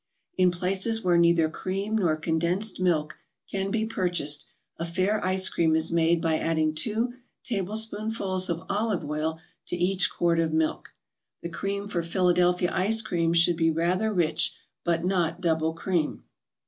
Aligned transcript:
In 0.35 0.49
places 0.49 1.03
where 1.03 1.15
neither 1.19 1.47
cream 1.47 1.95
nor 1.95 2.15
condensed 2.15 2.79
milk 2.79 3.19
can 3.47 3.69
be 3.69 3.85
purchased, 3.85 4.47
a 4.77 4.83
fair 4.83 5.23
ice 5.23 5.47
cream 5.47 5.75
is 5.75 5.91
made 5.91 6.23
by 6.23 6.39
adding 6.39 6.73
two 6.73 7.13
tablespoonfuls 7.43 8.49
of 8.49 8.63
olive 8.67 9.05
oil 9.07 9.39
to 9.67 9.75
each 9.75 10.09
quart 10.09 10.39
of 10.39 10.53
milk. 10.53 10.95
The 11.43 11.49
cream 11.49 11.87
for 11.87 12.01
Philadelphia 12.01 12.71
Ice 12.73 13.03
Cream 13.03 13.31
should 13.33 13.57
be 13.57 13.69
rather 13.69 14.11
rich, 14.11 14.55
but 14.83 15.05
not 15.05 15.39
double 15.39 15.71
cream. 15.73 16.23